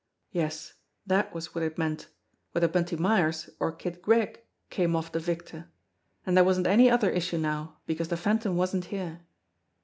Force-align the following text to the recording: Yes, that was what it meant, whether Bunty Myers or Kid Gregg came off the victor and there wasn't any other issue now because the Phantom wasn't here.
Yes, 0.31 0.73
that 1.05 1.31
was 1.31 1.53
what 1.53 1.63
it 1.63 1.77
meant, 1.77 2.07
whether 2.53 2.67
Bunty 2.67 2.95
Myers 2.95 3.51
or 3.59 3.71
Kid 3.71 4.01
Gregg 4.01 4.39
came 4.71 4.95
off 4.95 5.11
the 5.11 5.19
victor 5.19 5.69
and 6.25 6.35
there 6.35 6.43
wasn't 6.43 6.65
any 6.65 6.89
other 6.89 7.11
issue 7.11 7.37
now 7.37 7.77
because 7.85 8.07
the 8.07 8.17
Phantom 8.17 8.55
wasn't 8.55 8.85
here. 8.85 9.21